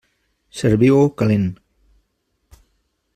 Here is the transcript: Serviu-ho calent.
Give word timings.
Serviu-ho 0.61 1.03
calent. 1.21 1.45